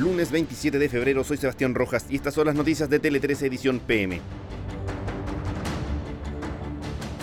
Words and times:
Lunes 0.00 0.30
27 0.30 0.78
de 0.78 0.88
febrero, 0.88 1.22
soy 1.24 1.36
Sebastián 1.36 1.74
Rojas 1.74 2.06
y 2.08 2.16
estas 2.16 2.32
son 2.32 2.46
las 2.46 2.54
noticias 2.54 2.88
de 2.88 2.98
Tele 2.98 3.20
13 3.20 3.48
Edición 3.48 3.80
PM. 3.80 4.18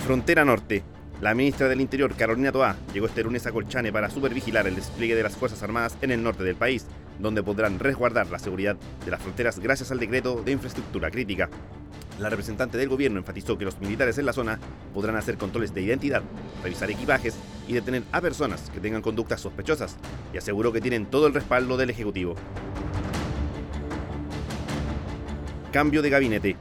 Frontera 0.04 0.44
Norte. 0.44 0.84
La 1.20 1.34
ministra 1.34 1.66
del 1.66 1.80
Interior, 1.80 2.14
Carolina 2.14 2.52
Toá, 2.52 2.76
llegó 2.94 3.06
este 3.06 3.24
lunes 3.24 3.44
a 3.48 3.50
Colchane 3.50 3.92
para 3.92 4.10
supervigilar 4.10 4.68
el 4.68 4.76
despliegue 4.76 5.16
de 5.16 5.24
las 5.24 5.36
Fuerzas 5.36 5.60
Armadas 5.64 5.98
en 6.02 6.12
el 6.12 6.22
norte 6.22 6.44
del 6.44 6.54
país, 6.54 6.86
donde 7.18 7.42
podrán 7.42 7.80
resguardar 7.80 8.28
la 8.28 8.38
seguridad 8.38 8.76
de 9.04 9.10
las 9.10 9.22
fronteras 9.22 9.58
gracias 9.58 9.90
al 9.90 9.98
decreto 9.98 10.40
de 10.44 10.52
infraestructura 10.52 11.10
crítica. 11.10 11.50
La 12.20 12.30
representante 12.30 12.78
del 12.78 12.88
gobierno 12.88 13.18
enfatizó 13.18 13.58
que 13.58 13.64
los 13.64 13.80
militares 13.80 14.18
en 14.18 14.26
la 14.26 14.32
zona 14.32 14.60
podrán 14.94 15.16
hacer 15.16 15.36
controles 15.36 15.74
de 15.74 15.82
identidad, 15.82 16.22
revisar 16.62 16.88
equipajes 16.92 17.34
y 17.66 17.72
detener 17.72 18.04
a 18.12 18.20
personas 18.20 18.70
que 18.70 18.78
tengan 18.78 19.02
conductas 19.02 19.40
sospechosas, 19.40 19.96
y 20.32 20.38
aseguró 20.38 20.72
que 20.72 20.80
tienen 20.80 21.06
todo 21.06 21.26
el 21.26 21.34
respaldo 21.34 21.76
del 21.76 21.90
Ejecutivo. 21.90 22.36
Cambio 25.72 26.00
de 26.00 26.08
gabinete. 26.08 26.56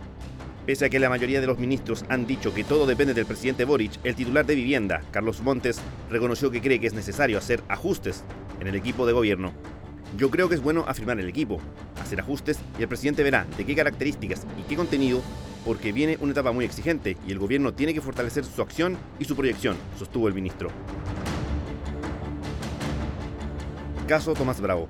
Pese 0.66 0.84
a 0.84 0.90
que 0.90 1.00
la 1.00 1.08
mayoría 1.08 1.40
de 1.40 1.48
los 1.48 1.58
ministros 1.58 2.04
han 2.10 2.28
dicho 2.28 2.54
que 2.54 2.66
todo 2.66 2.86
depende 2.86 3.14
del 3.14 3.26
presidente 3.26 3.64
Boric, 3.64 3.94
el 4.04 4.16
titular 4.16 4.46
de 4.46 4.54
vivienda, 4.54 5.02
Carlos 5.12 5.42
Montes, 5.42 5.80
reconoció 6.10 6.52
que 6.52 6.62
cree 6.62 6.82
que 6.82 6.88
es 6.88 6.94
necesario 6.94 7.38
hacer 7.38 7.64
ajustes 7.70 8.26
en 8.60 8.68
el 8.68 8.76
equipo 8.76 9.08
de 9.08 9.14
gobierno. 9.14 9.54
Yo 10.18 10.30
creo 10.30 10.50
que 10.50 10.56
es 10.56 10.62
bueno 10.62 10.84
afirmar 10.90 11.22
el 11.22 11.30
equipo, 11.30 11.62
hacer 12.02 12.20
ajustes 12.20 12.60
y 12.78 12.82
el 12.82 12.90
presidente 12.90 13.24
verá 13.24 13.48
de 13.56 13.66
qué 13.66 13.76
características 13.76 14.46
y 14.60 14.64
qué 14.64 14.76
contenido, 14.76 15.22
porque 15.64 15.94
viene 15.94 16.18
una 16.20 16.34
etapa 16.34 16.52
muy 16.52 16.66
exigente 16.66 17.16
y 17.26 17.32
el 17.32 17.40
gobierno 17.40 17.74
tiene 17.74 17.94
que 17.94 18.02
fortalecer 18.02 18.44
su 18.44 18.62
acción 18.62 18.98
y 19.20 19.24
su 19.24 19.38
proyección, 19.38 19.78
sostuvo 19.98 20.28
el 20.28 20.34
ministro. 20.34 20.70
Caso 24.06 24.34
Tomás 24.34 24.60
Bravo. 24.60 24.90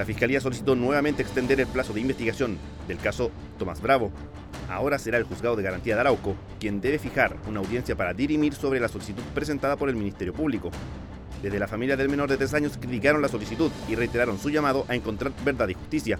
La 0.00 0.06
Fiscalía 0.06 0.40
solicitó 0.40 0.74
nuevamente 0.74 1.20
extender 1.20 1.60
el 1.60 1.66
plazo 1.66 1.92
de 1.92 2.00
investigación 2.00 2.56
del 2.88 2.96
caso 2.96 3.30
Tomás 3.58 3.82
Bravo. 3.82 4.10
Ahora 4.70 4.98
será 4.98 5.18
el 5.18 5.24
juzgado 5.24 5.56
de 5.56 5.62
garantía 5.62 5.94
de 5.94 6.00
Arauco 6.00 6.36
quien 6.58 6.80
debe 6.80 6.98
fijar 6.98 7.36
una 7.46 7.60
audiencia 7.60 7.94
para 7.94 8.14
dirimir 8.14 8.54
sobre 8.54 8.80
la 8.80 8.88
solicitud 8.88 9.22
presentada 9.34 9.76
por 9.76 9.90
el 9.90 9.96
Ministerio 9.96 10.32
Público. 10.32 10.70
Desde 11.42 11.58
la 11.58 11.68
familia 11.68 11.98
del 11.98 12.08
menor 12.08 12.30
de 12.30 12.38
tres 12.38 12.54
años 12.54 12.78
criticaron 12.78 13.20
la 13.20 13.28
solicitud 13.28 13.70
y 13.90 13.94
reiteraron 13.94 14.38
su 14.38 14.48
llamado 14.48 14.86
a 14.88 14.94
encontrar 14.94 15.34
verdad 15.44 15.68
y 15.68 15.74
justicia. 15.74 16.18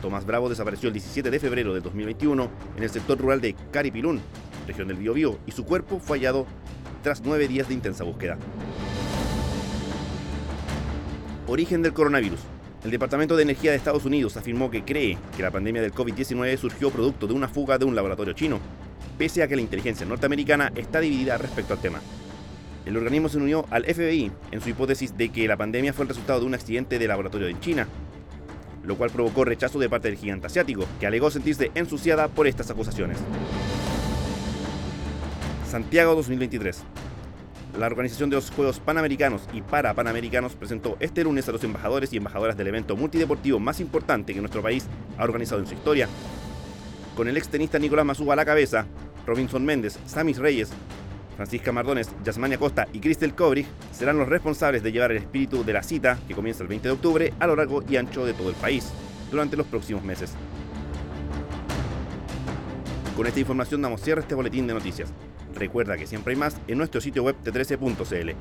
Tomás 0.00 0.24
Bravo 0.24 0.48
desapareció 0.48 0.86
el 0.86 0.94
17 0.94 1.30
de 1.30 1.38
febrero 1.38 1.74
de 1.74 1.82
2021 1.82 2.50
en 2.78 2.82
el 2.82 2.88
sector 2.88 3.18
rural 3.18 3.42
de 3.42 3.54
Caripilún, 3.72 4.22
región 4.66 4.88
del 4.88 4.96
Biobío, 4.96 5.38
y 5.44 5.52
su 5.52 5.66
cuerpo 5.66 6.00
fue 6.00 6.16
hallado 6.16 6.46
tras 7.02 7.20
nueve 7.20 7.46
días 7.46 7.68
de 7.68 7.74
intensa 7.74 8.04
búsqueda. 8.04 8.38
Origen 11.46 11.82
del 11.82 11.92
coronavirus. 11.92 12.40
El 12.86 12.92
Departamento 12.92 13.34
de 13.34 13.42
Energía 13.42 13.72
de 13.72 13.76
Estados 13.78 14.04
Unidos 14.04 14.36
afirmó 14.36 14.70
que 14.70 14.84
cree 14.84 15.18
que 15.36 15.42
la 15.42 15.50
pandemia 15.50 15.82
del 15.82 15.92
COVID-19 15.92 16.56
surgió 16.56 16.92
producto 16.92 17.26
de 17.26 17.32
una 17.32 17.48
fuga 17.48 17.78
de 17.78 17.84
un 17.84 17.96
laboratorio 17.96 18.32
chino, 18.32 18.60
pese 19.18 19.42
a 19.42 19.48
que 19.48 19.56
la 19.56 19.62
inteligencia 19.62 20.06
norteamericana 20.06 20.70
está 20.76 21.00
dividida 21.00 21.36
respecto 21.36 21.72
al 21.72 21.80
tema. 21.80 22.00
El 22.84 22.96
organismo 22.96 23.28
se 23.28 23.38
unió 23.38 23.66
al 23.70 23.84
FBI 23.86 24.30
en 24.52 24.60
su 24.60 24.68
hipótesis 24.68 25.16
de 25.16 25.30
que 25.30 25.48
la 25.48 25.56
pandemia 25.56 25.92
fue 25.92 26.04
el 26.04 26.10
resultado 26.10 26.38
de 26.38 26.46
un 26.46 26.54
accidente 26.54 27.00
de 27.00 27.08
laboratorio 27.08 27.48
en 27.48 27.58
China, 27.58 27.88
lo 28.84 28.96
cual 28.96 29.10
provocó 29.10 29.44
rechazo 29.44 29.80
de 29.80 29.90
parte 29.90 30.06
del 30.06 30.16
gigante 30.16 30.46
asiático, 30.46 30.86
que 31.00 31.08
alegó 31.08 31.28
sentirse 31.32 31.72
ensuciada 31.74 32.28
por 32.28 32.46
estas 32.46 32.70
acusaciones. 32.70 33.18
Santiago 35.68 36.14
2023. 36.14 36.84
La 37.78 37.86
organización 37.86 38.30
de 38.30 38.36
los 38.36 38.50
Juegos 38.50 38.80
Panamericanos 38.80 39.42
y 39.52 39.60
para 39.60 39.92
Panamericanos 39.92 40.54
presentó 40.54 40.96
este 40.98 41.22
lunes 41.24 41.46
a 41.46 41.52
los 41.52 41.62
embajadores 41.62 42.10
y 42.10 42.16
embajadoras 42.16 42.56
del 42.56 42.68
evento 42.68 42.96
multideportivo 42.96 43.58
más 43.58 43.80
importante 43.80 44.32
que 44.32 44.40
nuestro 44.40 44.62
país 44.62 44.86
ha 45.18 45.24
organizado 45.24 45.60
en 45.60 45.66
su 45.66 45.74
historia. 45.74 46.08
Con 47.14 47.28
el 47.28 47.36
extenista 47.36 47.78
Nicolás 47.78 48.06
Mazúa 48.06 48.32
a 48.32 48.36
la 48.36 48.46
cabeza, 48.46 48.86
Robinson 49.26 49.62
Méndez, 49.62 49.98
Samis 50.06 50.38
Reyes, 50.38 50.70
Francisca 51.36 51.70
Mardones, 51.70 52.08
Yasmania 52.24 52.56
Costa 52.56 52.88
y 52.94 53.00
Cristel 53.00 53.34
Kobrich 53.34 53.66
serán 53.92 54.16
los 54.16 54.28
responsables 54.28 54.82
de 54.82 54.92
llevar 54.92 55.10
el 55.10 55.18
espíritu 55.18 55.62
de 55.62 55.74
la 55.74 55.82
cita, 55.82 56.18
que 56.26 56.34
comienza 56.34 56.62
el 56.62 56.68
20 56.68 56.88
de 56.88 56.94
octubre, 56.94 57.34
a 57.38 57.46
lo 57.46 57.56
largo 57.56 57.84
y 57.86 57.96
ancho 57.96 58.24
de 58.24 58.32
todo 58.32 58.48
el 58.48 58.54
país, 58.54 58.90
durante 59.30 59.54
los 59.54 59.66
próximos 59.66 60.02
meses. 60.02 60.32
Con 63.16 63.26
esta 63.26 63.40
información 63.40 63.80
damos 63.80 64.02
cierre 64.02 64.20
a 64.20 64.22
este 64.22 64.34
boletín 64.34 64.66
de 64.66 64.74
noticias. 64.74 65.08
Recuerda 65.54 65.96
que 65.96 66.06
siempre 66.06 66.34
hay 66.34 66.38
más 66.38 66.60
en 66.68 66.76
nuestro 66.76 67.00
sitio 67.00 67.22
web 67.22 67.34
t13.cl. 67.42 68.36